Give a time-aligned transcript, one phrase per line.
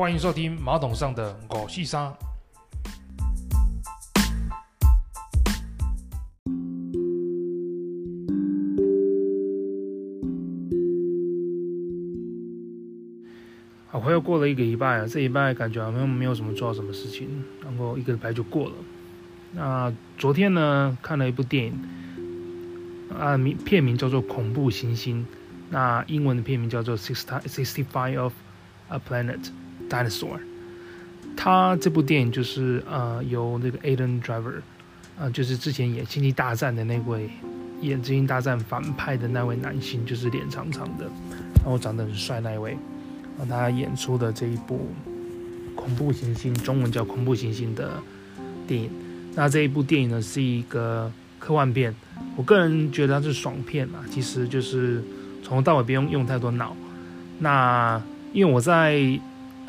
[0.00, 2.10] 欢迎收听马桶上的五四三。
[13.88, 18.74] 好，快又过了一个礼拜了，这礼拜感觉好像没有什么做到什么事情，然后一个礼拜就过了。
[19.52, 21.78] 那昨天呢，看了一部电影，
[23.18, 25.20] 啊，名片名叫做《恐怖行星》，
[25.68, 28.32] 那英文的片名叫做《Sixty Sixty Five of
[28.88, 29.50] a Planet
[29.88, 30.36] Dinosaur》。
[31.36, 34.60] 他这部电影就是呃，由那个 Adam Driver，
[35.18, 37.30] 呃，就是之前演《星际大战》的那位
[37.80, 41.04] 演《星际大战》反派的那位男星，就是脸长长的，
[41.62, 42.76] 然后长得很帅那一位。
[43.48, 44.90] 他演出的这一部
[45.74, 48.02] 《恐怖行星》，中文叫《恐怖行星》的
[48.66, 48.90] 电影。
[49.34, 51.94] 那这一部电影呢，是一个科幻片。
[52.36, 55.02] 我个人觉得它是爽片嘛，其实就是
[55.42, 56.76] 从头到尾不用用太多脑。
[57.38, 58.02] 那
[58.34, 59.00] 因为我在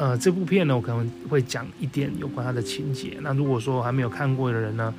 [0.01, 3.19] 呃这部片呢，我可能会讲一点有关它的情节。
[3.21, 4.91] 那如果说还没有看过的人呢，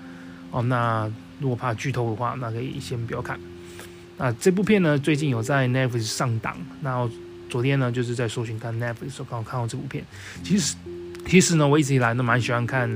[0.52, 3.36] 哦，那如果怕剧透的话，那可以先不要看。
[4.16, 6.56] 那这部片呢，最近有在 Netflix 上档。
[6.82, 7.10] 那
[7.50, 10.04] 昨天呢，就是在搜寻看 Netflix 的时候，刚好看到这部片。
[10.44, 10.76] 其实，
[11.26, 12.88] 其实呢，我一直以来都蛮喜欢看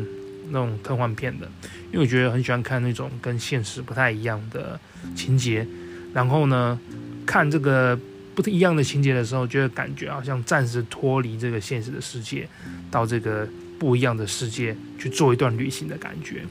[0.50, 1.50] 那种科幻片的，
[1.90, 4.78] 因为我觉得很喜欢看那种跟现实不太一样的
[5.16, 5.66] 情节。
[6.14, 6.78] 然后呢，
[7.26, 7.98] 看这个
[8.36, 12.46] 不一样的情节的时候，就会感觉好像暂时脱离这个现实的世界，
[12.90, 13.48] 到这个
[13.78, 16.44] 不一样的世界去做一段旅行的感觉。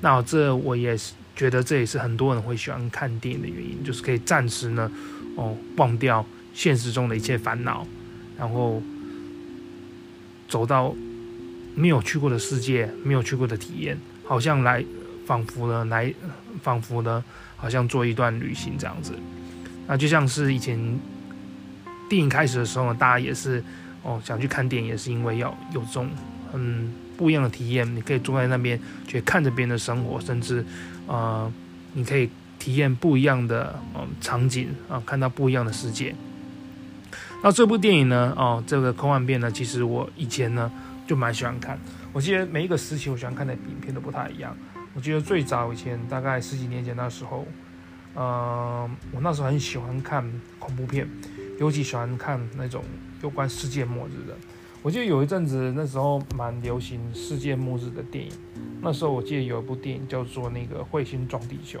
[0.00, 4.90] 那这我也是觉得这也是很多人会喜欢看电影的原因，就是可以暂时呢，
[5.36, 6.24] 哦，忘掉。
[6.54, 7.86] 现实中的一切烦恼，
[8.36, 8.82] 然后
[10.46, 10.94] 走到
[11.74, 14.84] 没有去过的世界，没有去过的体验，好像来
[15.24, 16.12] 仿佛呢来
[16.62, 17.24] 仿佛呢，
[17.56, 19.14] 好像做一段旅行这样子。
[19.86, 20.78] 那就像是以前
[22.12, 23.64] 电影开始的时候呢，大家也是
[24.02, 26.10] 哦想去看电影，也是因为要有这种
[26.52, 27.96] 嗯不一样的体验。
[27.96, 28.78] 你可以坐在那边，
[29.08, 30.62] 去看着别人的生活，甚至
[31.06, 31.50] 呃
[31.94, 32.28] 你可以
[32.58, 36.14] 体验不一样的嗯场景啊，看到不一样的世界。
[37.42, 38.34] 那这部电影呢？
[38.36, 40.70] 哦，这个科幻片呢，其实我以前呢
[41.06, 41.78] 就蛮喜欢看。
[42.12, 44.54] 我记得每一个时期我喜欢看的影片都不太一样。
[44.92, 47.46] 我记得最早以前，大概十几年前那时候，
[48.12, 50.22] 呃，我那时候很喜欢看
[50.58, 51.08] 恐怖片，
[51.62, 52.82] 尤其喜欢看那种
[53.22, 54.34] 有关世界末日的。
[54.82, 58.32] 我记得有一阵子那时候蛮流行世界末日的电影。
[58.80, 61.78] 那时候我记得有一部电影叫做那个《彗星撞地球》，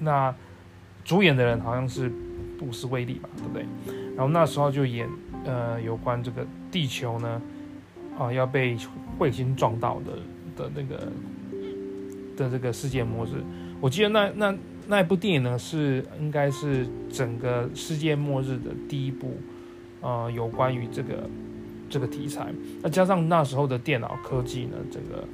[0.00, 0.34] 那
[1.02, 2.12] 主演的人好像是
[2.58, 3.64] 布斯威利吧，对不对？
[4.14, 5.08] 然后那时候就演，
[5.46, 7.40] 呃，有关这个地球呢，
[8.18, 8.76] 啊，要被
[9.18, 10.12] 彗星撞到的
[10.54, 11.10] 的那个
[12.36, 13.42] 的这个世界末日。
[13.80, 14.54] 我记得那那
[14.86, 19.36] 那一部电影呢，是应该是整个世界末日的第一部，
[20.00, 21.28] 啊，有关于这个
[21.88, 22.52] 这个题材。
[22.82, 25.24] 那加上那时候的电脑科技呢，这个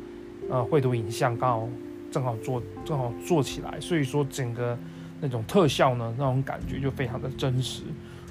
[0.48, 1.68] 呃绘图影像刚好
[2.10, 4.78] 正好做正好做起来，所以说整个
[5.20, 7.82] 那种特效呢，那种感觉就非常的真实。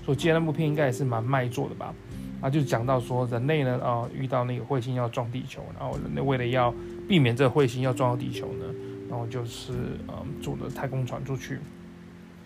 [0.06, 1.94] 我记得那部片应该也是蛮卖座的吧，
[2.42, 6.74] 啊，就讲到说人类呢，啊、遇到那个彗星要撞地球，然后人类为了要
[7.08, 8.66] 避免这个彗星要撞到地球呢，
[9.10, 9.74] 然后就是
[10.08, 11.60] 嗯，坐着太空船出去，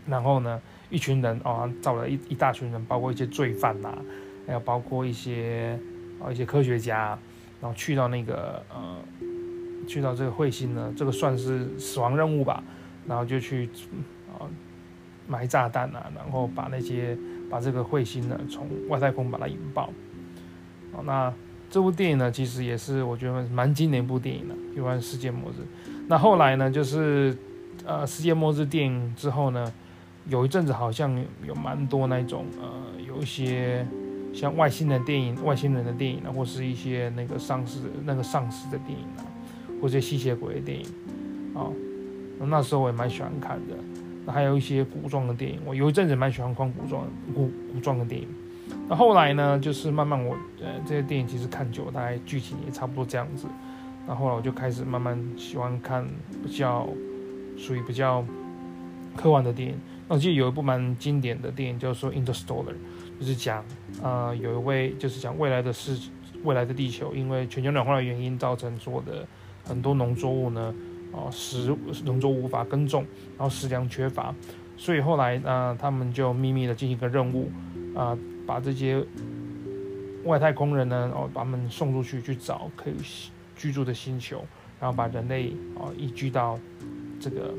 [0.08, 3.98] 然后呢，一群人啊，找了一一大群人，包括一些罪犯呐、
[4.48, 5.78] 还有包括一些
[6.24, 7.18] 啊一些科学家，
[7.62, 8.98] 然后去到那个呃，
[9.88, 12.64] 去到这个彗星呢，这个算是死亡任务吧，
[13.08, 13.70] 然后就去
[14.32, 14.48] 啊
[15.28, 17.18] 埋炸弹啊，然后把那些。
[17.52, 19.94] 把这个彗星呢从外太空把它引爆，
[20.92, 21.32] 好，那
[21.70, 25.92] 这部电影呢其实也是我觉得蛮经典一部电影的，有关世界末日。
[26.08, 27.36] 那后来呢就是
[27.86, 29.72] 呃世界末日电影之后呢，
[30.28, 33.86] 有一阵子好像有蛮多那种呃有一些
[34.34, 39.24] 像外星人电影、外星人的电影啊，或是一些那个丧尸那个丧尸的电影啊，
[39.82, 40.86] 或者吸血鬼的电影
[41.56, 41.72] 啊，
[42.40, 43.76] 那时候我也蛮喜欢看的。
[44.26, 47.06] 那还有一些古装的电影，我有一阵子蛮喜欢看古装
[47.36, 48.28] 古古装的电影。
[48.88, 53.48] 那后来呢，就是慢慢我呃这些电影其实看久了，大概剧情也差不多这样子。
[54.08, 56.08] 那后来我就开始慢慢喜欢看
[56.44, 56.88] 比较
[57.58, 58.24] 属于比较
[59.16, 59.76] 科幻的电影。
[60.08, 62.66] 那我记得有一部蛮经典的电影叫做《Interstellar》，
[63.20, 63.64] 就是讲
[64.02, 66.10] 呃有一位就是讲未来的世
[66.44, 69.26] 未来的地球，因为全球暖化的原因造成做的
[69.64, 70.74] 很多农作物呢。
[71.16, 71.72] 哦，食
[72.06, 73.06] 农作物无法耕种，
[73.38, 74.34] 然后食粮缺乏，
[74.76, 77.52] 所以后来呢、他们就秘密的进行一个任务，
[77.96, 78.18] 啊、
[78.48, 79.06] 把这些
[80.24, 82.96] 外太空人呢，哦，把他们送出去去找可以
[83.56, 84.46] 居住的星球，
[84.80, 86.60] 然后把人类啊移居到
[87.20, 87.54] 这个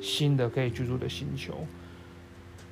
[0.00, 1.54] 新的可以居住的星球。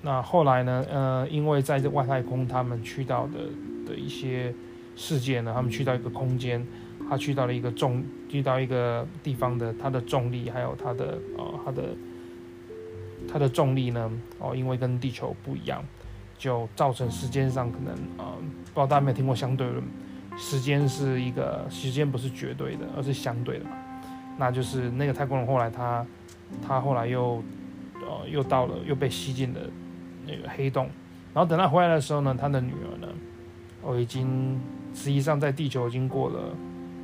[0.00, 3.40] 那后来呢，呃，因为在这外太空他们去到的
[3.86, 4.54] 的一些
[4.94, 6.64] 世界呢，他们去到一个空间，
[7.08, 11.82] 他去到了一个重，去到一个地方的它的重力，还有它的呃它的
[13.30, 15.84] 它的重力呢，哦，因为跟地球不一样，
[16.38, 18.24] 就造成时间上可能呃，
[18.72, 19.82] 不知道大家有没有听过相对论？
[20.38, 23.72] 时间是一个时间不是绝对的，而是相对的嘛。
[24.38, 26.06] 那就是那个太空人后来他
[26.66, 27.42] 他后来又
[27.94, 29.60] 呃又到了又被吸进了
[30.26, 30.88] 那个黑洞，
[31.34, 33.08] 然后等他回来的时候呢，他的女儿呢，
[33.82, 34.58] 我已经。
[34.94, 36.40] 实际上，在地球已经过了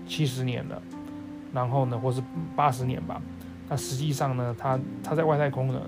[0.09, 0.83] 七十年了，
[1.53, 2.21] 然后呢，或是
[2.57, 3.21] 八十年吧。
[3.69, 5.81] 那实际上呢，他他在外太空呢，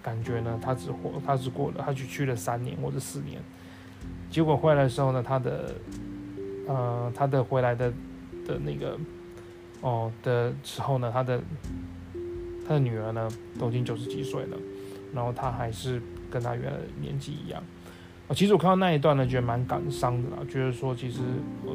[0.00, 3.42] 感觉呢，他只活，他只过了，他只去了三年或者四年。
[4.30, 5.74] 结果回来的时候呢，他的
[6.66, 7.92] 呃，他的回来的
[8.46, 8.98] 的那个
[9.80, 11.40] 哦的时候呢，他的
[12.66, 13.28] 他的女儿呢，
[13.58, 14.56] 都已经九十几岁了，
[15.14, 16.00] 然后他还是
[16.30, 17.62] 跟他原来的年纪一样。
[18.34, 20.36] 其实我看到那一段呢，觉得蛮感伤的啦。
[20.48, 21.20] 觉得说，其实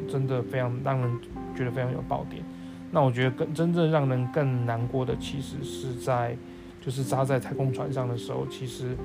[0.10, 1.20] 真的非常让人
[1.56, 2.44] 觉得非常有爆点。
[2.90, 6.36] 那我觉得更真正让人更难过的，其实是在
[6.82, 8.96] 就是扎在太空船上的时候，其实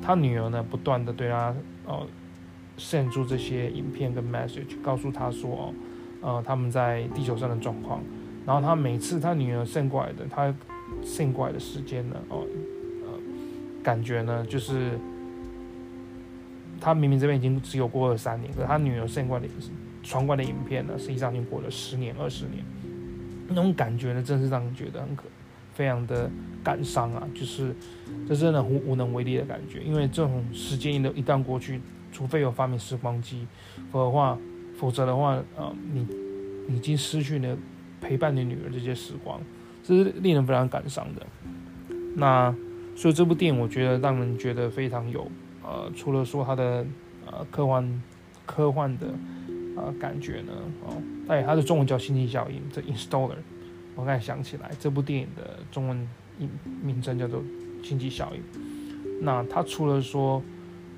[0.00, 1.54] 他女儿呢不断的对他
[1.86, 2.06] 呃
[2.82, 5.74] send 出这些影片跟 message，告诉他说哦
[6.20, 8.02] 呃他们在地球上的状况。
[8.44, 10.52] 然后他每次他女儿送过来的，他
[11.02, 12.44] 送过来的时间呢哦
[13.04, 13.08] 呃
[13.82, 14.98] 感觉呢就是。
[16.84, 19.48] 他明明这边已经只有过了三年，可是他女儿送过来的
[20.02, 22.64] 传过来的影片呢，实际上已经过了十年、二十年，
[23.46, 25.22] 那种感觉呢，真是让人觉得很可，
[25.74, 26.28] 非常的
[26.64, 27.22] 感伤啊！
[27.32, 27.72] 就是
[28.26, 31.80] 这真的无无能为力的感觉，因为这种时间一一旦过去，
[32.12, 33.46] 除非有发明时光机，
[33.90, 34.38] 否则的话，
[34.76, 36.06] 否则的话，呃，你
[36.68, 37.56] 你已经失去了
[38.00, 39.40] 陪伴你女儿这些时光，
[39.82, 41.26] 这是令人非常感伤的。
[42.14, 42.54] 那
[42.94, 45.26] 所以这部电影，我觉得让人觉得非常有。
[45.64, 46.84] 呃，除了说它的
[47.24, 48.02] 呃科幻
[48.44, 49.06] 科幻的
[49.76, 50.52] 呃感觉呢，
[50.84, 53.36] 哦，哎，它的中文叫《星际效应》这 Installer
[53.94, 56.50] 我刚才想起来这部电影的中文名
[56.82, 57.40] 名称叫做
[57.82, 58.40] 《星际效应》。
[59.20, 60.42] 那它除了说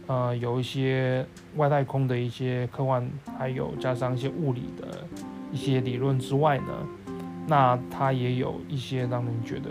[0.07, 1.25] 呃有一些
[1.57, 3.09] 外太空的一些科幻，
[3.39, 5.07] 还有加上一些物理的
[5.53, 6.87] 一些理论之外呢，
[7.47, 9.71] 那它也有一些让人觉得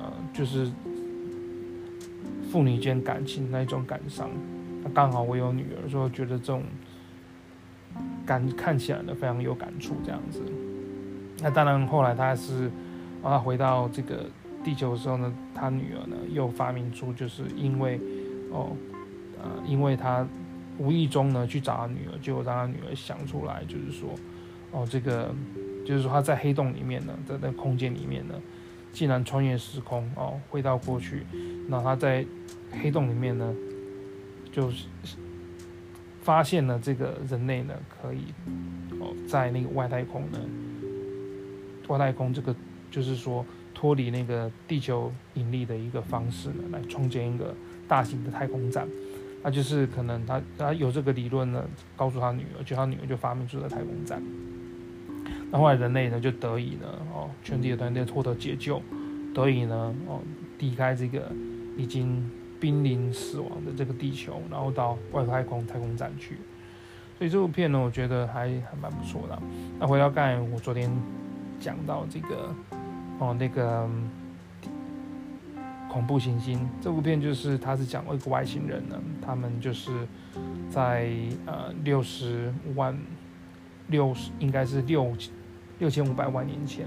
[0.00, 0.70] 呃就是。
[2.50, 4.28] 父女间感情那一种感伤，
[4.82, 6.64] 那刚好我有女儿，所以觉得这种
[8.26, 10.42] 感看起来呢非常有感触这样子。
[11.40, 12.68] 那当然后来他是
[13.22, 14.26] 啊回到这个
[14.64, 18.00] 地球的时候呢，他女儿呢又发明出，就是因为
[18.50, 18.72] 哦
[19.42, 20.26] 呃因为他
[20.78, 24.10] 无意中呢去找他女儿，结果让他女儿想出来，就是说
[24.70, 25.34] 哦这个
[25.84, 28.34] 就是说他在黑洞里面呢，在那空间里面呢。
[28.92, 31.24] 竟然穿越时空哦，回到过去，
[31.68, 32.26] 那他在
[32.82, 33.54] 黑洞里面呢，
[34.50, 34.88] 就是
[36.22, 38.34] 发现了这个人类呢可以
[38.98, 40.40] 哦，在那个外太空呢，
[41.86, 42.52] 外太空这个
[42.90, 47.54] 就是说脱离那个地球引力的一个方式呢，来创建一个
[47.86, 48.88] 大型的太空站。
[49.42, 51.64] 那就是可能他他有这个理论呢，
[51.96, 54.22] 告诉他女儿，就他女儿就发明出了太空站。
[55.50, 58.80] 那后来人类呢就得以呢哦，全体的团队获得解救，
[59.34, 60.20] 得以呢哦
[60.58, 61.32] 离开这个
[61.76, 66.36] 已经濒临死亡的这个地球，然后到外太空太空站去。
[67.18, 69.42] 所以这部片呢，我觉得还还蛮不错的。
[69.78, 70.90] 那回到刚才我昨天
[71.58, 72.54] 讲到这个
[73.18, 73.88] 哦那个
[75.90, 79.90] 恐怖行星这部片，就是它是讲一个外星人呢，他们就是
[80.70, 81.10] 在
[81.46, 82.96] 呃六十万
[83.88, 85.12] 六十应该是六。
[85.80, 86.86] 六千五百万年前，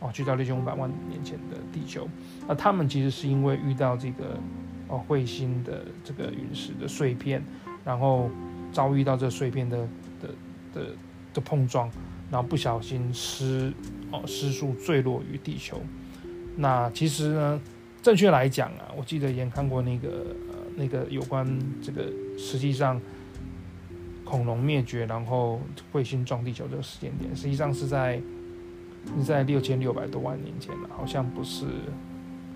[0.00, 2.08] 哦，去到六千五百万年前的地球，
[2.48, 4.36] 那他们其实是因为遇到这个
[4.88, 7.40] 哦彗星的这个陨石的碎片，
[7.84, 8.28] 然后
[8.72, 9.78] 遭遇到这碎片的
[10.20, 10.28] 的
[10.72, 10.86] 的
[11.32, 11.88] 的碰撞，
[12.28, 13.72] 然后不小心失
[14.10, 15.80] 哦失速坠落于地球。
[16.56, 17.60] 那其实呢，
[18.04, 20.08] 正确来讲啊，我记得也看过那个
[20.50, 21.44] 呃那个有关
[21.82, 22.04] 这个
[22.38, 23.00] 实际上。
[24.26, 25.60] 恐龙灭绝，然后
[25.92, 28.18] 彗星撞地球这个时间点，实际上是在
[29.18, 31.66] 是在六千六百多万年前了，好像不是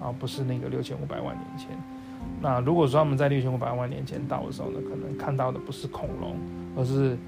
[0.00, 1.68] 啊，不是那个六千五百万年前。
[2.40, 6.36] 那如果说他们在六千五百万年前到的时候呢，可能看到的不是恐龙，
[6.74, 7.18] 而是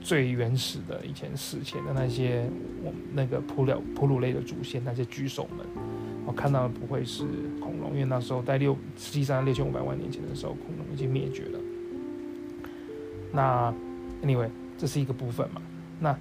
[0.00, 2.50] 最原始的以前史前的那些
[2.82, 5.64] 我们那个哺乳哺乳类的祖先，那些巨兽们，
[6.28, 7.24] 我看到的不会是
[7.58, 11.58] 恐龙，因为那时候在六实际上六千五百万年前的时候，恐龙已经灭绝了。
[13.32, 13.72] 那
[14.22, 15.62] ，anyway，这是一个部分嘛。
[15.98, 16.14] 那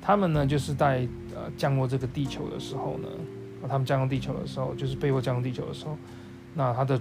[0.00, 3.08] 他们呢，就是在呃降落这个地球的时候呢，
[3.68, 5.94] 他们降落地球的时候，就是被迫降落地球的时候，
[6.54, 6.98] 那他的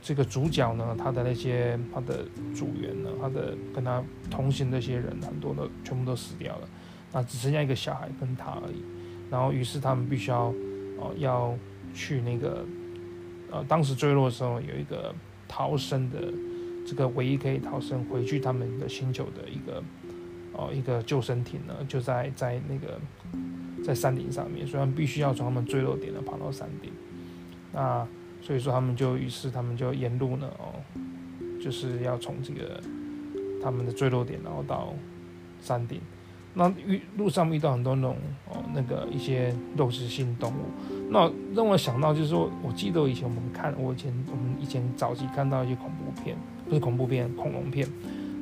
[0.00, 6.68] 这个主角呢，他的那些他的组员呢，他的跟他同行的那些人，很多都全部都死掉了，
[7.12, 8.82] 那只剩下一个小孩跟他而已。
[9.30, 10.54] 然后于是他们必须要
[10.98, 11.54] 哦要
[11.94, 12.64] 去那个
[13.50, 15.14] 呃当时坠落的时候有一个
[15.48, 16.32] 逃生的
[16.86, 19.82] 这个唯一可以逃生回去他们的星球的一个
[20.52, 23.00] 哦一个救生艇呢，就在在那个
[23.84, 26.90] 在山顶上面，所以他们必须要从他们坠落点呢跑到山顶。
[27.72, 28.06] 那
[28.40, 30.74] 所以说他们就于是他们就沿路呢哦，
[31.62, 32.80] 就是要从这个
[33.62, 34.92] 他们的坠落点，然后到
[35.60, 36.00] 山顶。
[36.54, 38.16] 那遇路上遇到很多那种
[38.50, 46.34] 哦那个一些肉食性动物，那让我想到就是说，我记得以前我们看我以前我们以前早期看到一些恐怖片，
[46.66, 47.86] 不是恐怖片，恐龙片。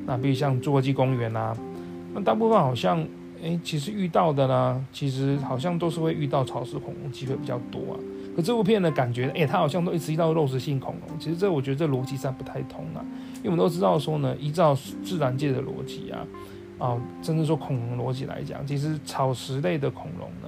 [0.05, 1.55] 那比如像侏罗纪公园啊，
[2.13, 3.05] 那大部分好像
[3.43, 7.99] 哎、其实遇到的呢，其实好像都是会遇到草食恐龙机会比较多啊。
[8.35, 11.19] 可这部片的感觉，哎、它好像都一直遇到肉食性恐龙。
[11.19, 13.03] 其实这我觉得这逻辑上不太通啊，
[13.37, 16.27] 因为我们都知道说呢，依照自然界的逻辑啊，
[16.77, 20.47] 啊，甚至说恐龙逻辑来讲，其实草食类的恐龙呢，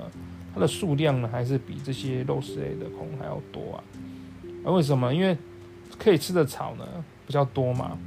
[0.53, 3.83] 它的数量呢还是比这些肉食类的恐龙还要多啊。
[4.65, 5.13] 而为什么？
[5.13, 5.38] 因为
[5.98, 6.86] 可以吃的草呢
[7.25, 7.98] 比较多嘛。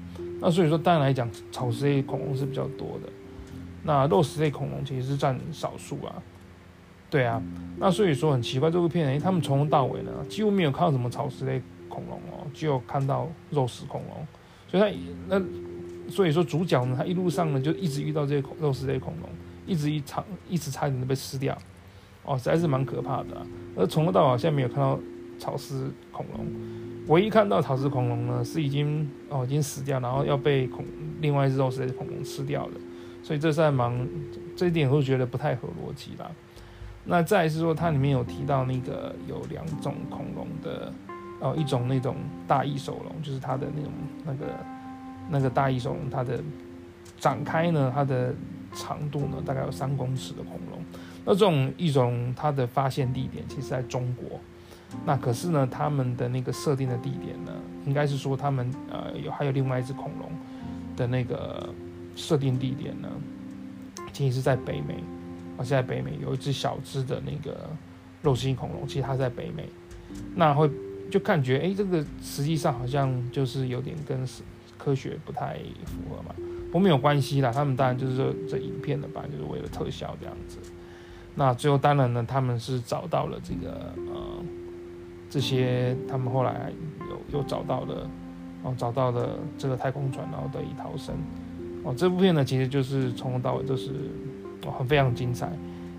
[0.40, 3.08] 那所以说，当然来讲，草食类恐龙是比较多的。
[3.84, 6.22] 那肉食类恐龙其实是占少数啊。
[7.08, 7.40] 对啊，
[7.78, 14.26] 那所以说很奇怪，这部片，哎，他们从头到尾呢，几乎没有看到什么草食类恐龙哦，只有看到肉食恐龙，
[14.68, 19.30] 所以他那所以说主角呢，他一路上呢就一直遇到这些肉食类恐龙，
[19.66, 21.56] 一直一场一直差点都被吃掉，
[22.26, 23.46] 哦，实在是蛮可怕的啊。
[23.74, 24.98] 而从头到尾好像没有看到
[25.38, 26.46] 草食恐龙，
[27.06, 30.84] 唯一看到草食恐龙呢是已经哦已经死掉，然后要被恐
[31.20, 32.72] 另外一只肉食类恐龙吃掉了，
[33.22, 34.08] 所以这是蛮
[34.56, 36.30] 这一点我觉得不太合逻辑啦。
[37.04, 40.92] 那再是说，它里面有提到那个有两种恐龙的，
[41.40, 42.16] 哦，一种那种
[42.48, 43.92] 大翼手龙，就是它的那种
[44.24, 44.46] 那个
[45.30, 46.40] 那个大翼手龙，它的
[47.20, 48.34] 展开呢，它的
[48.72, 50.82] 长度呢，大概有三公尺的恐龙。
[51.26, 54.40] 那这种一种它的发现地点其实在中国，
[55.04, 57.52] 那可是呢，他们的那个设定的地点呢，
[57.84, 60.30] 应该是说他们呃有还有另外一只恐龙
[60.96, 61.68] 的那个
[62.14, 63.08] 设定地点呢，
[64.12, 65.02] 其实是在北美。
[65.58, 67.68] 而，现在北美有一只小只的那个
[68.22, 69.66] 肉食恐龙，其实它在北美，
[70.34, 70.70] 那会
[71.10, 74.24] 就感觉，哎，这个实际上好像就是有点跟
[74.76, 76.34] 科学不太符合嘛。
[76.66, 80.58] 不过没有关系啦，他们当然就是说这影片的吧，就是为了特效这样子。
[81.36, 84.42] 那最后当然呢，他们是找到了这个呃
[85.30, 86.72] 这些，他们后来
[87.08, 88.10] 有又找到了，
[88.64, 91.14] 哦，找到了这个太空船，然后得以逃生。
[91.84, 93.92] 哦，这部片呢，其实就是从头到尾都是。
[94.78, 95.48] 很非常精彩，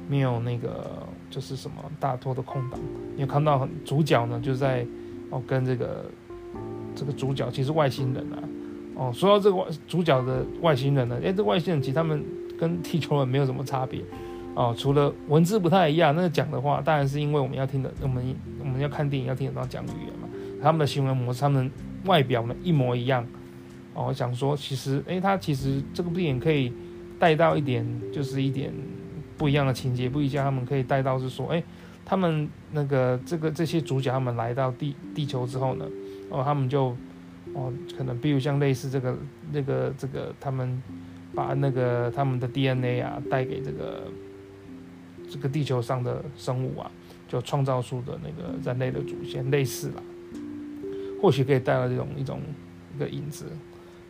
[0.10, 0.91] 没有那个
[1.29, 2.77] 就是什么大多的空档，
[3.15, 4.86] 你有看到主角呢，就在
[5.29, 6.03] 哦跟这个
[6.94, 8.44] 这个主角其实外星人啊，
[8.96, 12.22] 哦说到这个外主角的外星人呢，诶，这外星人其实他们
[12.60, 14.01] 跟地球人没有什么差别
[14.58, 20.28] 哦，除了文字不太一样，那个讲的话当然是因为我们要听的，我们我们要看电影要听得到讲语言嘛，
[20.62, 21.70] 他们的行为模式，他们
[22.06, 23.24] 外表呢一模一样
[23.94, 26.74] 哦，想说其实诶，他其实这个电影可以。
[27.20, 27.84] 带到一点
[28.14, 28.72] 就是一点
[29.40, 31.64] 不一样的情节，不一样，他们可以带到是说，哎，
[32.06, 35.86] 他们那个这个这些主角他们来到地地球之后呢，
[36.30, 36.96] 哦，他们就
[37.56, 39.18] 哦，可能比如像类似这个
[39.52, 40.80] 那个这个，他们
[41.34, 44.04] 把那个他们的 DNA 啊带给这个
[45.29, 46.91] 这个地球上的生物啊，
[47.27, 50.03] 就创造出的那个人类的祖先类似啦，
[51.22, 52.41] 或许可以带来这种一种
[52.96, 53.46] 一个影子，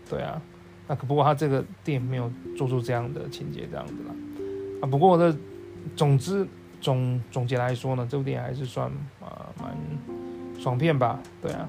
[0.09, 0.41] 对啊。
[0.87, 4.15] 那可不过他这个电影没有做出这样的情节，这样子啦。
[4.81, 5.37] 啊，不过这
[5.95, 6.47] 总之
[6.79, 9.75] 总总结来说呢，这部电影还是算啊蛮
[10.57, 11.67] 爽片吧，对啊，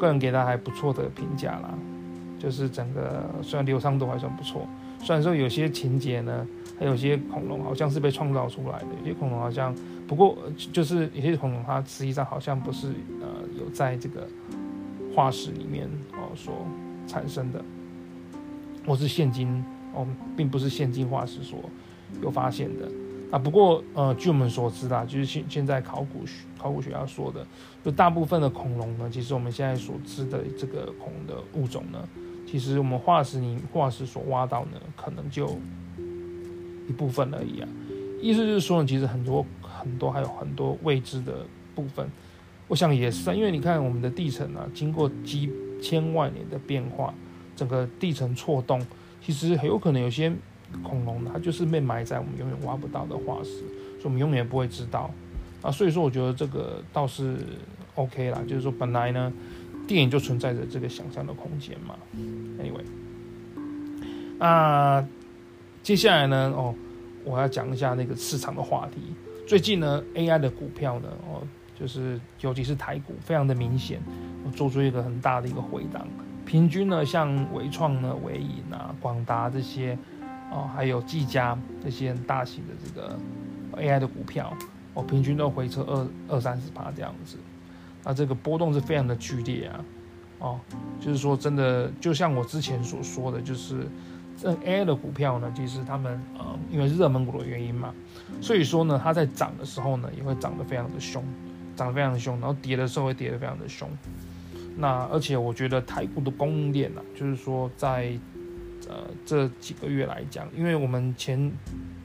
[0.00, 1.74] 个人给他还不错的评价啦。
[2.38, 4.68] 就是整个虽然流畅度还算不错，
[5.02, 6.46] 虽然说有些情节呢，
[6.78, 9.74] 还有些恐龙好像是被创造出来的，有些恐龙好像
[10.06, 10.36] 不过
[10.72, 12.88] 就是有些恐龙它实际上好像不是
[13.20, 14.26] 呃有在这个
[15.14, 16.66] 化石里面哦所
[17.06, 17.64] 产生的。
[18.86, 19.48] 或是现今
[19.92, 21.58] 哦，并不是现今化石所
[22.22, 22.88] 有发现的
[23.32, 23.36] 啊。
[23.36, 27.44] 不过呃，据我们所知啦，就是现现在考古学考古学家说的，
[27.84, 31.98] 就大部分的恐龙呢，其实我们现在所知的这个恐龙的物种呢，
[32.46, 35.58] 其实我们化石里化石所挖到呢，可能就
[36.88, 37.68] 一部分而已啊。
[38.22, 42.08] 意思就是说呢，其实很多很多还有很多未知的部分。
[42.68, 45.50] 我想也是啊，因为你看我们的地层啊，经过几
[45.82, 47.12] 千万年的变化。
[47.54, 48.86] 整个地层错动，
[49.22, 50.30] 其实很有可能有些
[50.82, 53.60] 恐龙它就是被埋在我们永远挖不到的化石，
[53.98, 55.10] 所以我们永远不会知道
[55.62, 55.70] 啊。
[55.70, 57.38] 所以说，我觉得这个倒是
[57.94, 59.32] OK 啦，就是说本来呢，
[59.86, 61.96] 电影就存在着这个想象的空间嘛。
[62.58, 62.84] Anyway，
[64.38, 65.06] 那
[65.82, 66.74] 接下来呢，哦，
[67.24, 69.00] 我要讲一下那个市场的话题。
[69.46, 71.40] 最近呢，AI 的股票呢，哦，
[71.78, 74.00] 就是尤其是台股，非常的明显，
[74.54, 76.06] 做出一个很大的一个回档。
[76.44, 79.96] 平均呢，像纬创呢、纬颖啊、广达这些，
[80.50, 83.16] 哦，还有技嘉这些大型的这个
[83.76, 84.52] AI 的股票，
[84.94, 87.36] 哦，平均都回撤二二三十趴这样子。
[88.06, 89.84] 那这个波动是非常的剧烈啊，
[90.38, 90.60] 哦，
[91.00, 93.88] 就是说真的，就像我之前所说的，就是
[94.40, 97.92] 这 AI 的股票呢，其实他们呃，因为热门股的原因嘛。
[98.40, 101.20] 所以说呢，它在涨的时候呢，也会涨得非常的凶，
[101.74, 103.88] 涨得非常的凶，然后跌的时候会跌得非常的凶。
[104.76, 108.16] 那而且我觉得台股的供应链呢，就是说在
[108.88, 111.50] 呃这几个月来讲，因为我们前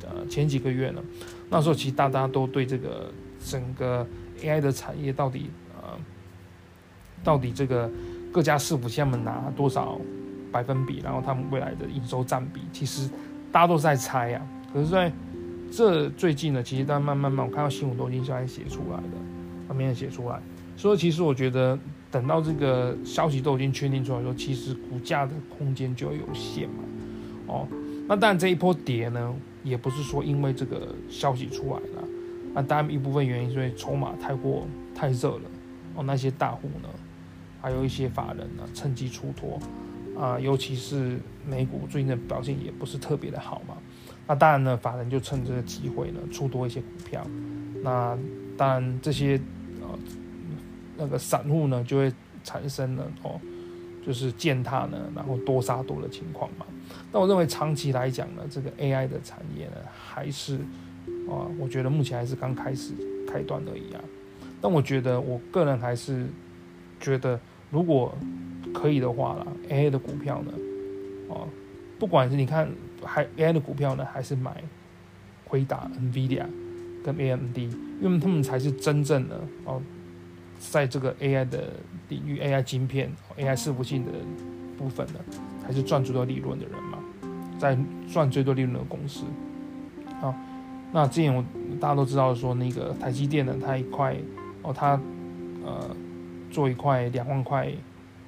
[0.04, 1.04] 呃前几个月呢，
[1.50, 3.12] 那时候其实大家都对这个
[3.46, 4.08] 整个
[4.42, 5.52] AI 的产业到底
[7.24, 7.90] 到底这个
[8.32, 10.00] 各家伺服器他们拿多少
[10.52, 13.10] 百分比，然后他们未来的营收占比，其实
[13.52, 15.12] 大家都在猜呀、啊，可是在
[15.72, 19.18] 这最近呢，其实大家慢慢慢，我看到新闻都已经在写出来的，
[19.70, 20.40] 慢慢写出来。
[20.76, 21.78] 所以其实我觉得，
[22.10, 26.84] 等到这个消息都已经确定出来的时候，其实股价的空间就有限嘛。
[27.48, 27.68] 哦，
[28.08, 29.34] 那当然这一波跌呢，
[29.64, 32.08] 也不是说因为这个消息出来了，
[32.54, 35.42] 那当然一部分原因，所以筹码太过太热了。
[35.96, 36.90] 哦，那些大户呢，
[37.62, 39.60] 还有一些法人呢，趁机出脱
[40.18, 43.78] 啊，尤其是美股最近的表现也不是特别的好嘛。
[44.28, 47.26] 那当然呢，法人就趁这个机会呢，出多一些股票。
[47.84, 48.18] 那
[48.58, 49.40] 当然这些
[49.82, 50.00] 呃
[50.98, 53.40] 那个散户呢，就会产生了哦，
[54.06, 56.66] 就是践踏呢，然后多杀多的情况嘛。
[57.12, 60.58] 那我认为长期来讲呢，这个 AI 的产业呢，还是
[61.28, 62.94] 啊，我觉得目前还是刚开始
[63.28, 64.02] 开端而已啊。
[64.62, 66.28] 但我觉得我个人还是
[67.00, 67.40] 觉得，
[67.72, 68.16] 如果
[68.74, 70.52] 可以的话啦，AI 的股票呢，
[71.30, 71.48] 哦，
[72.00, 72.70] 不管是你看。
[73.04, 74.64] 还 AI 的股票呢，还是买
[75.46, 76.46] 辉达、NVIDIA
[77.04, 79.82] 跟 AMD，因为他们才是真正的哦，
[80.60, 81.74] 在这个 AI 的
[82.10, 84.12] 领域，AI 晶片、AI 伺服器的
[84.78, 85.20] 部分呢，
[85.66, 87.00] 还是赚最多利润的人嘛，
[87.58, 87.76] 在
[88.08, 89.24] 赚最多利润的公司。
[90.20, 90.32] 好，
[90.94, 91.44] 那之前我
[91.80, 94.16] 大家都知道说，那个台积电呢，它一块
[94.64, 95.00] 哦，他
[95.64, 95.96] 呃
[96.50, 97.72] 做一块两万块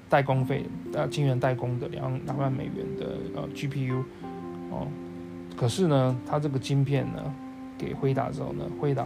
[0.10, 4.04] 代工费，呃，晶圆代工的两两万美元的呃 GPU。
[4.72, 4.88] 哦，
[5.56, 7.34] 可是呢，它这个晶片呢，
[7.78, 9.06] 给辉达之后呢，辉达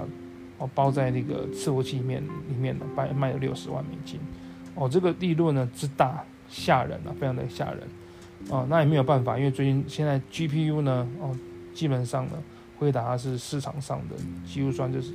[0.60, 4.20] 哦包在那个伺服器里面里面呢，卖卖了六十万美金，
[4.76, 7.84] 哦，这个利润呢之大吓人啊，非常的吓人，
[8.50, 11.36] 哦，那也没有办法，因为最近现在 GPU 呢，哦，
[11.74, 12.32] 基本上呢，
[12.80, 15.12] 辉达是市场上的几乎算就是，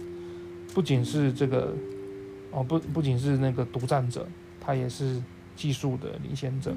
[0.74, 1.74] 不仅是这个，
[2.52, 4.24] 哦不不仅是那个独占者，
[4.60, 5.20] 他也是
[5.56, 6.72] 技术的领先者，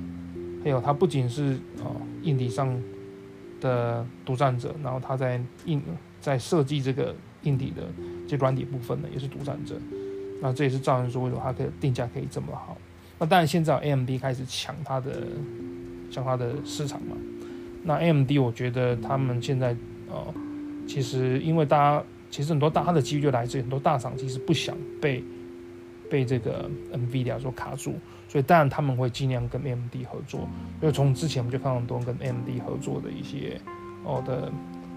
[0.63, 2.75] 还有他不仅是哦硬体上。
[3.61, 5.81] 的独占者，然后他在硬
[6.19, 7.83] 在设计这个硬体的
[8.27, 9.75] 这软体部分呢，也是独占者。
[10.41, 12.77] 那这也是造成说为什么它可以定价可以这么好。
[13.17, 15.23] 那当然现在 AMD 开始抢它的
[16.11, 17.15] 抢它的市场嘛。
[17.81, 19.75] 那 AMD 我觉得他们现在
[20.11, 20.33] 呃，
[20.85, 25.23] 其实因为大家其实很多大它的机遇就来自于很多大厂其实不想被
[26.09, 27.95] 被这个 NVIDIA 所卡住。
[28.27, 30.41] 所以当然他们会尽量跟 AMD 合作，
[30.81, 33.61] 因为从之前我们就看到很多跟 AMD 合作的一些
[34.03, 34.51] 哦的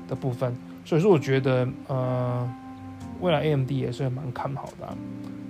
[0.08, 2.50] 的部分，所以说我觉得呃
[3.20, 4.96] 未来 AMD 也是蛮看好的。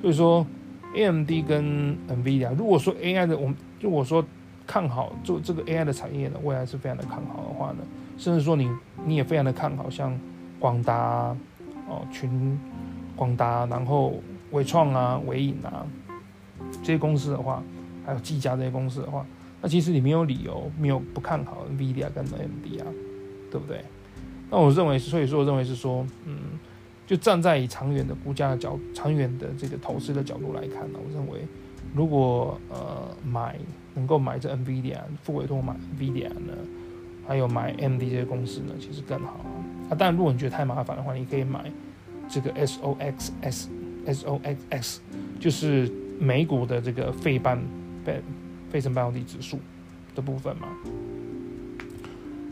[0.03, 0.45] 所以说
[0.95, 4.23] AMD 跟 NVIDIA，如果说 AI 的我们如果说
[4.67, 7.79] 看好做这个 AI 的产业呢，未来是非常的看好的话呢，
[8.19, 8.69] 甚至说你
[9.07, 10.19] 你也非常的看好像
[10.59, 11.35] 广达
[11.89, 12.59] 哦群
[13.17, 15.87] 广达，然后伟创啊、伟影啊
[16.83, 17.63] 这些公司的话。
[18.07, 19.27] 还有技嘉这些公司的话，
[19.61, 22.89] 那其实你没有理由没有不看好 NVIDIA 跟 AMD 啊，
[23.51, 23.85] 对不对？
[24.51, 26.39] 那我认为，所以说我认为是说，嗯，
[27.07, 31.47] 就站在以长远的股价的角，长远的这个投资的角度来看呢，我认为，
[31.95, 33.59] 如果呃买
[33.95, 36.55] 能够买这 NVIDIA，复委托买 NVIDIA 呢，
[37.27, 39.53] 还有买 AMD 这些公司呢，其实更好啊。
[39.91, 41.71] 啊，当然如果你觉得太麻烦的话，你可以买
[42.27, 43.67] 这个 SOXS
[44.13, 44.99] SOXS，
[45.39, 47.59] 就是美股的这个费半。
[48.05, 48.23] 费
[48.71, 49.59] 费城半导体指数
[50.15, 50.69] 的部分嘛，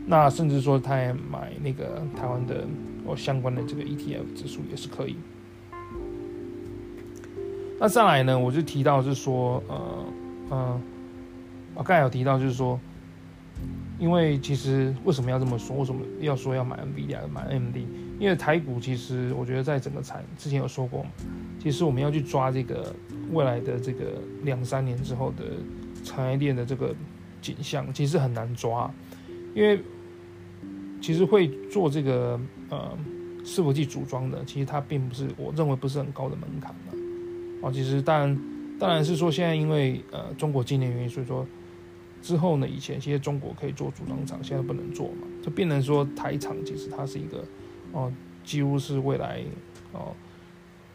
[0.05, 2.67] 那甚至说他也买那个台湾的
[3.05, 5.15] 哦相关的这个 ETF 指数也是可以。
[7.79, 10.05] 那再来呢，我就提到是说，呃
[10.49, 10.81] 呃，
[11.73, 12.79] 我刚才有提到就是说，
[13.97, 15.77] 因为其实为什么要这么说？
[15.77, 17.77] 为什么要说要买 NVIDIA 买 AMD？
[18.19, 21.09] 因为台股其实我觉得在整个产之前有说过嘛，
[21.59, 22.93] 其实我们要去抓这个
[23.31, 25.43] 未来的这个两三年之后的
[26.03, 26.95] 产业链的这个
[27.41, 28.91] 景象，其实很难抓，
[29.53, 29.79] 因为
[30.99, 32.97] 其实会做这个呃
[33.45, 36.93] 伺服器组装的，其实它并不是我认为不是很高的门槛嘛。
[37.61, 38.39] 哦，其实当然
[38.79, 41.45] 当然是说现在因为呃中国今年原因，所以说
[42.21, 47.43] 之后呢，以前其实中国可以做组装厂，现在不能做嘛，就变成说台厂其实它是一个
[47.97, 48.11] 哦
[48.43, 49.41] 几乎是未来
[49.91, 50.13] 哦。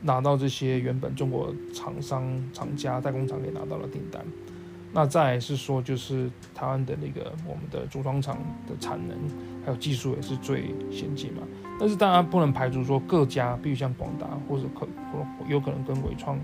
[0.05, 4.21] 拿到这些原本中国厂商、厂家、代工厂给拿到的订单，
[4.93, 8.37] 那再是说，就是台湾的那个我们的组装厂
[8.67, 9.17] 的产能
[9.65, 11.43] 还有技术也是最先进嘛。
[11.79, 14.88] 但是当然不能排除说各家，比如像广达或者可
[15.49, 16.37] 有可能跟伟创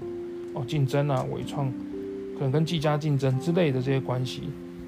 [0.54, 1.68] 哦竞争啊，伟创
[2.36, 4.42] 可能跟技嘉竞争之类的这些关系，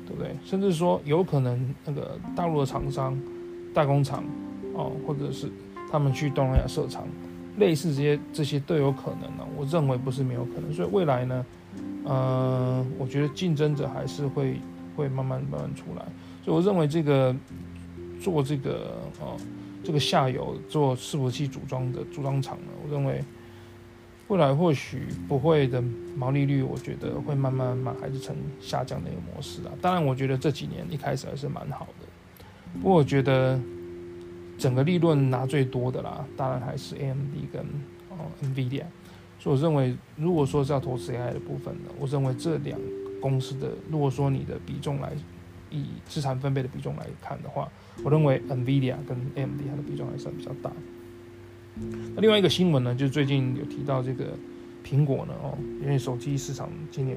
[0.06, 0.32] 对不对？
[0.44, 3.20] 甚至说有可能那个大陆的厂商、
[3.74, 4.22] 代工厂
[4.74, 5.48] 哦，或者是
[5.90, 7.06] 他们去东南亚设厂。
[7.58, 11.46] 类似这些这些都有可能呢，我认为不是没有可能，所以未来呢，
[12.04, 14.58] 呃，我觉得竞争者还是会
[14.96, 16.06] 会慢慢慢慢出来，
[16.42, 17.34] 所以我认为这个
[18.22, 19.36] 做这个哦
[19.84, 23.22] 这个下游做伺服器组装的组装厂呢，我认为
[24.28, 25.82] 未来或许不会的
[26.16, 29.72] 毛利率，我觉得会慢慢慢还是呈下降的一个模式啊。
[29.82, 32.06] 当然，我觉得这几年一开始还是蛮好的，
[32.80, 33.60] 不过我觉得。
[34.60, 37.62] 整个利润拿最多的啦，当然还是 AMD 跟
[38.10, 38.84] 哦 NVIDIA，
[39.38, 42.78] 所以我认为，如果说是要投资 AI 的部分呢，我认为这两
[43.22, 45.12] 公司的，如果说你的比重来
[45.70, 47.66] 以资产分配的比重来看的话，
[48.04, 50.70] 我认为 NVIDIA 跟 AMD 它的比重还算比较大。
[52.14, 54.36] 那另外一个新闻呢，就是最近有提到这个
[54.84, 57.16] 苹果呢，哦，因为手机市场今年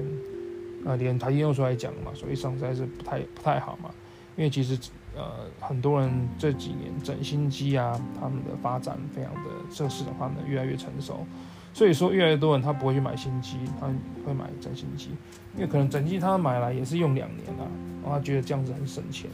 [0.86, 3.90] 啊，连台积电出来讲嘛，手机市场实在是不太不太好嘛，
[4.36, 4.78] 因为其实。
[5.16, 11.24] 呃，很多人这几年整新机啊，他们的发展非常的这个市场化呢越来越成熟，
[11.72, 13.86] 所以说越来越多人他不会去买新机，他
[14.26, 15.10] 会买整新机，
[15.54, 17.62] 因为可能整机他买来也是用两年啊，
[18.02, 19.30] 然后他觉得这样子很省钱。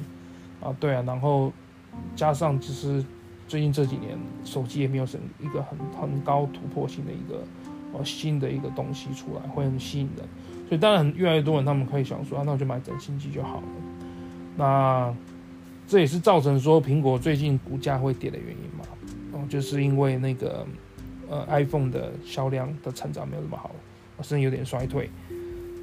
[0.61, 1.51] 啊，对啊，然后
[2.15, 3.03] 加上只是
[3.49, 7.43] 最近这几年手机也没有什一个很很高突破性的一个
[7.95, 10.29] 呃新的一个东西出来，会很吸引人，
[10.69, 13.69] 所以当然越来越多人他们可以想说，啊，那我就买整新机就好了，
[14.59, 15.15] 那。
[15.91, 18.85] 这也是造成说苹果最近股价会跌的原因嘛？
[19.33, 20.65] 哦，就是因为那个
[21.29, 23.73] 呃 iPhone 的销量的成长没有那么好，
[24.23, 25.11] 甚至有点衰退。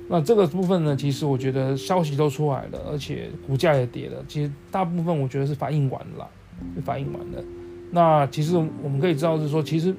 [0.07, 4.23] 那这个部分呢，其实我觉得消息都出来了，而且股价也跌了。
[4.29, 6.25] 其实大部分我觉得是反应完了，
[6.85, 7.43] 反应完了。
[7.91, 9.93] 那其实我们可以知道是说，其实，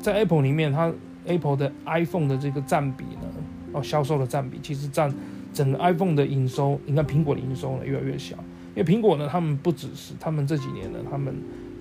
[0.00, 0.92] 在 Apple 里面，它
[1.26, 3.28] Apple 的 iPhone 的这个占比呢，
[3.70, 5.14] 哦，销售的占比其实占
[5.52, 8.36] 整个 iPhone 的营收，你看苹果的营收呢越来越小。
[8.76, 11.34] 因为苹果呢，他们不只是他们这几年呢，他们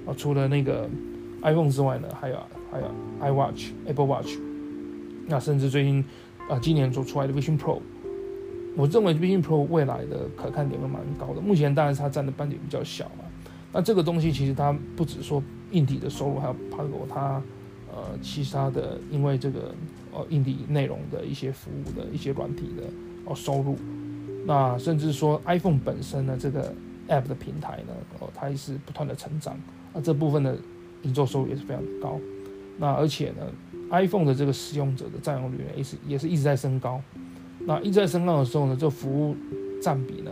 [0.08, 0.90] 啊除了那个
[1.42, 2.38] iPhone 之外呢，还有
[2.72, 4.38] 还有 iWatch、Apple Watch，
[5.28, 6.04] 那甚至最近
[6.50, 7.82] 啊今年做出来的 Vision Pro，
[8.78, 11.42] 我认为 Vision Pro 未来的可看点都蛮高的。
[11.42, 13.26] 目前当然是它占的班底比较小嘛，
[13.74, 17.42] 那这个东西其实它不只说硬体的收入，还有包括它
[17.92, 19.76] 呃其他的，因为这个
[20.14, 22.84] 呃硬体内容的一些服务的一些软体的
[23.26, 23.78] 哦收入。
[24.48, 26.72] 那甚至说，iPhone 本身呢，这个
[27.08, 29.54] App 的平台呢，哦，它也是不断的成长，
[29.94, 30.58] 啊这部分的
[31.04, 32.20] 营收收入也是非常高。
[32.78, 33.46] 那而且呢
[33.92, 37.02] ，iPhone 的这个使用者的占用率呢，也是也是一直在升高。
[37.60, 39.36] 那一直在升高的时候呢，这服务
[39.82, 40.32] 占比呢，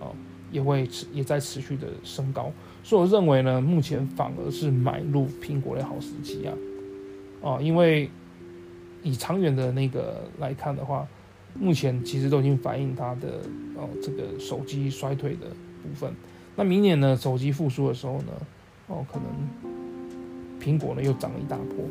[0.00, 0.14] 哦，
[0.50, 2.50] 也会持也在持续的升高。
[2.82, 6.54] 所以我认为呢，目前反而是买入苹果的好时机啊，
[7.40, 8.10] 哦，因为
[9.02, 11.06] 以长远的那个来看的话。
[11.56, 13.38] 目前其实都已经反映它的
[13.76, 15.46] 哦，这个手机衰退的
[15.88, 16.12] 部分。
[16.56, 18.32] 那明年呢，手机复苏的时候呢，
[18.88, 19.26] 哦，可能
[20.60, 21.84] 苹果呢又涨了一大波。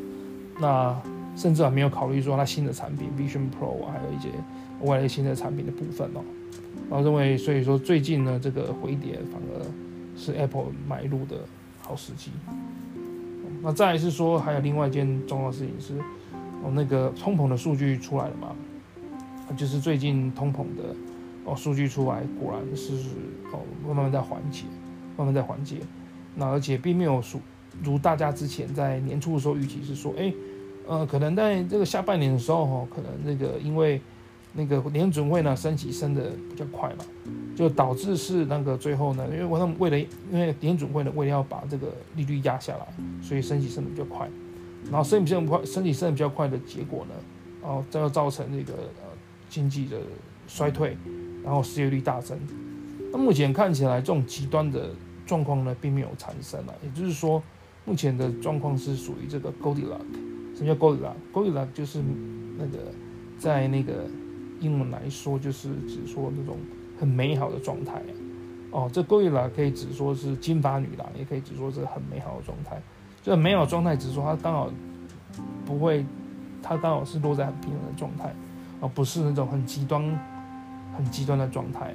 [0.60, 1.00] 那
[1.36, 4.28] 甚至还没有考虑说它新的产品 Vision Pro 还有一些
[4.82, 6.20] 未来新的产品的部分哦。
[6.90, 9.66] 然后认为，所以说最近呢，这个回跌反而
[10.16, 11.38] 是 Apple 买入的
[11.80, 12.30] 好时机。
[13.62, 15.98] 那再来是说，还有另外一件重要事情是，
[16.62, 18.54] 哦，那个通膨的数据出来了嘛？
[19.56, 20.94] 就是最近通膨的
[21.44, 22.94] 哦数据出来，果然是
[23.52, 24.64] 哦慢慢在缓解，
[25.16, 25.76] 慢慢在缓解。
[26.34, 27.40] 那而且并没有说
[27.82, 30.32] 如大家之前在年初的时候预期是说，哎，
[30.86, 34.00] 呃，可能在这个下半年的时候哈，可能那个因为
[34.52, 37.04] 那个联准会呢升息升的比较快嘛，
[37.54, 42.86] 就导致是那个最后呢，因为他们为了因为联准会呢为了要把这个利率压下来，
[43.22, 44.28] 所以升息升的比较快，
[44.90, 47.14] 然后升息升快，升息升的比较快的结果呢，
[47.62, 49.14] 哦，这要造成这个呃。
[49.50, 49.98] 经济的
[50.48, 50.96] 衰退，
[51.44, 52.38] 然后失业率大增。
[53.12, 54.90] 那目前看起来，这种极端的
[55.26, 56.74] 状况呢，并没有产生了。
[56.82, 57.42] 也就是说，
[57.84, 60.56] 目前的状况是属于这个 Goldilocks。
[60.56, 62.00] 什么叫 Goldilocks？Goldilocks 就是
[62.58, 62.78] 那个
[63.38, 64.06] 在那个
[64.60, 66.56] 英文来说，就是指说那种
[66.98, 68.02] 很美好的状态。
[68.70, 72.80] 哦，这 Godzilla 可以指说是金发女郎，也可以指说是很美好的状态。
[73.22, 74.68] 这个美好状态，只是说它刚好
[75.64, 76.04] 不会，
[76.60, 78.34] 它刚好是落在很平衡的状态，
[78.80, 80.02] 而不是那种很极端、
[80.96, 81.92] 很极端的状态。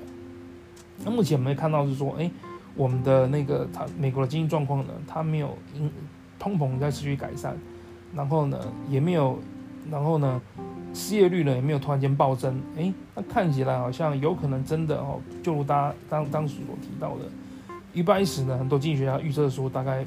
[1.04, 2.30] 那目前我们看到是说，哎，
[2.76, 5.90] 我们的那个它美国的经济状况呢，它没有因
[6.38, 7.58] 通膨在持续改善，
[8.14, 8.60] 然后呢
[8.90, 9.40] 也没有，
[9.90, 10.42] 然后呢
[10.94, 17.26] 失业率呢也没有突然间暴增，哎，那看起来好像有可能真的哦，就如大家当当时所提到的，
[17.94, 20.06] 一开始呢很多经济学家预测说大概。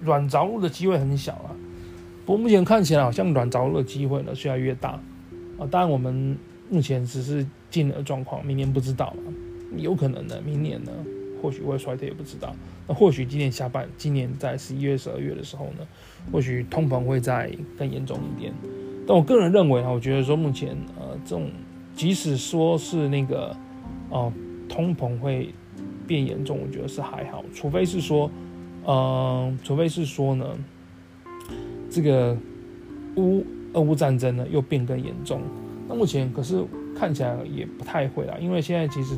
[0.00, 1.48] 软着陆的机会很小啊，
[2.26, 4.90] 不过目前看起来好像软着陆的机会呢越来越大
[5.58, 5.64] 啊。
[5.70, 6.36] 当然我们
[6.68, 9.26] 目前只是今年的状况，明年不知道啊，
[9.76, 10.92] 有可能呢，明年呢
[11.42, 12.54] 或许会衰退也不知道。
[12.86, 15.84] 那或许今年下半，今年在十一月、十二月的时候呢，
[16.30, 18.52] 或许通膨会再更严重一点。
[19.06, 21.50] 但我个人认为啊，我觉得说目前呃这种
[21.96, 23.56] 即使说是那个
[24.10, 24.32] 哦、
[24.68, 25.52] 通膨会
[26.06, 28.30] 变严重，我觉得是还好，除非是说。
[28.86, 30.44] 嗯，除非是说呢，
[31.88, 32.36] 这个
[33.16, 35.40] 乌俄乌战争呢又变更严重，
[35.88, 36.64] 那目前可是
[36.96, 39.16] 看起来也不太会啦，因为现在其实，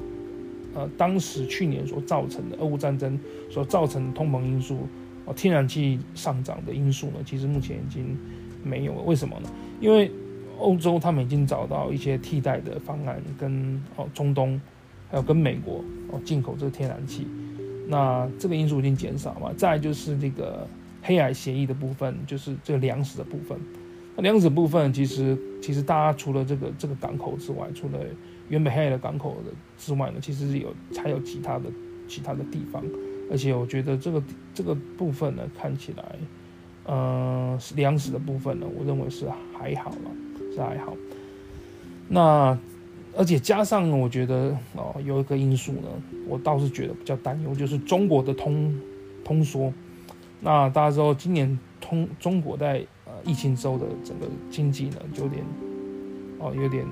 [0.74, 3.18] 呃，当时去年所造成的俄乌战争
[3.50, 4.88] 所造成的通膨因素，
[5.24, 8.16] 哦，天然气上涨的因素呢，其实目前已经
[8.64, 9.02] 没有了。
[9.02, 9.48] 为什么呢？
[9.81, 10.11] 因为
[10.59, 14.61] 欧洲他们已经找到一些替代的方案，跟哦中东
[15.11, 17.26] 还有跟美国哦进口这个天然气。
[17.88, 19.52] 那这个因素已经减少嘛？
[19.57, 20.66] 再就是这个
[21.02, 23.57] 黑海协议的部分，就是这个粮食的部分。
[24.16, 27.98] 那粮食部分，其实其实大家除了这个这个港口之外，除了
[28.48, 31.64] 原本黑的港口的之外呢，其实有还有其他的
[32.07, 32.85] 其他的地方。
[33.29, 34.22] 而且我觉得这个
[34.55, 36.05] 这个部分呢，看起来，
[36.85, 40.11] 呃，粮食的部分呢，我认为是还好了，
[40.55, 40.96] 是还好。
[42.09, 42.57] 那。
[43.18, 45.88] 而且加上，我觉得哦，有一个因素呢，
[46.29, 48.79] 我倒是觉得比较担忧，就是中国的通
[49.24, 49.72] 通缩。
[50.38, 52.85] 那大家知道，今年通中国在
[53.27, 55.45] 疫情之后的整个经济呢，有点
[56.39, 56.87] 哦，有点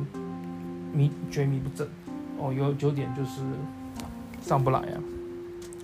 [0.92, 1.88] 迷觉迷不振
[2.38, 3.42] 哦，有有点就是
[4.42, 5.01] 上不来啊。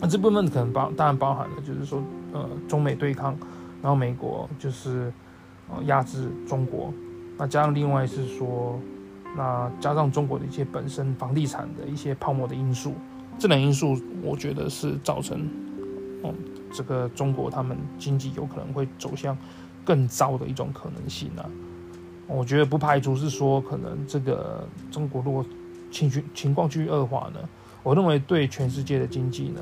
[0.01, 3.37] 那这部分可能包当然包含了，就是说呃中美对抗，
[3.81, 5.13] 然后美国就是
[5.71, 6.93] 呃压制中国，
[7.39, 8.79] 那加上另外是说。
[9.37, 12.95] 那加上中国的一些本身房地产的一些泡沫的因素，
[13.39, 15.49] 这两因素我觉得是造成，
[16.25, 16.35] 嗯，
[16.73, 19.39] 这个中国他们经济有可能会走向
[19.85, 21.49] 更糟的一种可能性啊。
[22.27, 25.45] 我觉得不排除是说，可能这个中国如果
[25.91, 27.41] 情绪情况继续恶化呢，
[27.83, 29.61] 我认为对全世界的经济呢，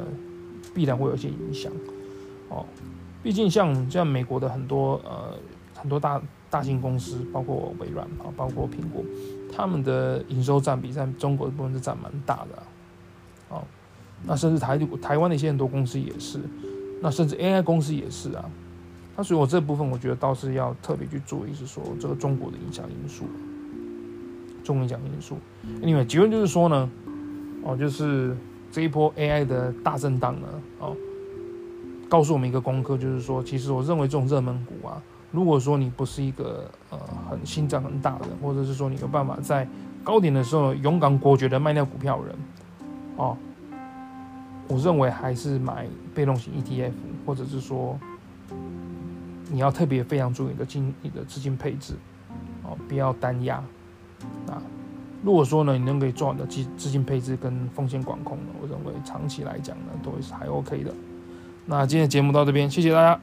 [0.75, 1.73] 必然会有一些影响。
[2.51, 2.65] 哦，
[3.23, 5.35] 毕竟像像美国的很多呃
[5.75, 9.03] 很多大大型公司，包括微软啊，包括苹果。
[9.51, 12.57] 他们的营收占比在中国的部分是占蛮大的，
[13.49, 13.65] 啊，哦，
[14.25, 16.39] 那甚至台台湾的一些很多公司也是，
[17.01, 18.45] 那甚至 AI 公司也是啊，
[19.19, 23.25] 那所以我这部分我觉得倒是要特别去注意，是说这个中国的影响因素，
[24.63, 25.37] 中国影响因素。
[25.83, 26.89] 另外结论就是说呢，
[27.65, 28.37] 哦，就是
[28.71, 30.47] 这一波 AI 的大震荡呢，
[30.79, 30.97] 哦，
[32.09, 35.03] 告诉我们一个功课，就是说，其实我认为这种热门股啊。
[35.33, 39.67] 如果说你不是一个呃很心脏很大的，或者是说你有办法在
[40.05, 42.37] 高点的时候勇敢果决的卖掉股票的人，
[43.17, 43.37] 哦，
[44.69, 46.93] 我认为还是买被动型 ETF，
[47.27, 47.99] 或者是说
[49.51, 51.95] 你要特别非常注意你的金你的资金配置，
[52.63, 53.57] 哦，不要单压
[54.47, 54.63] 啊。
[55.25, 60.95] 如果说呢你能够做好的资资金配置跟风险管控呢，我认为长期来讲呢都会是还 OK 的。
[61.67, 63.21] 那今天的节目到这边，谢谢大家。